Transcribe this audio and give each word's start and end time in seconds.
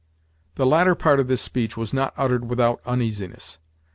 The 0.55 0.65
latter 0.65 0.95
part 0.95 1.19
of 1.19 1.27
this 1.27 1.41
speech 1.43 1.77
was 1.77 1.93
not 1.93 2.11
uttered 2.17 2.49
without 2.49 2.81
uneasiness. 2.87 3.59